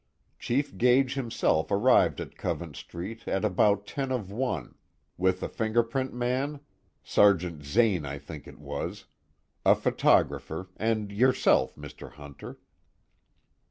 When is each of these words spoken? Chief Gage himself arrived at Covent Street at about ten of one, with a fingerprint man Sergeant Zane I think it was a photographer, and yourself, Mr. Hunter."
Chief 0.39 0.75
Gage 0.79 1.13
himself 1.13 1.69
arrived 1.69 2.19
at 2.19 2.35
Covent 2.35 2.75
Street 2.75 3.27
at 3.27 3.45
about 3.45 3.85
ten 3.85 4.11
of 4.11 4.31
one, 4.31 4.73
with 5.15 5.43
a 5.43 5.47
fingerprint 5.47 6.11
man 6.11 6.59
Sergeant 7.03 7.63
Zane 7.63 8.03
I 8.03 8.17
think 8.17 8.47
it 8.47 8.57
was 8.57 9.05
a 9.63 9.75
photographer, 9.75 10.69
and 10.77 11.11
yourself, 11.11 11.75
Mr. 11.75 12.13
Hunter." 12.13 12.57